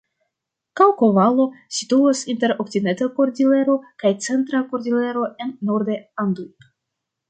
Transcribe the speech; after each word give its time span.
Kaŭko-Valo 0.79 1.45
situas 1.81 2.23
inter 2.35 2.55
Okcidenta 2.65 3.11
Kordilero 3.21 3.79
kaj 4.05 4.17
Centra 4.31 4.67
Kordilero 4.75 5.31
en 5.49 5.57
nordaj 5.73 6.05
Andoj. 6.29 6.53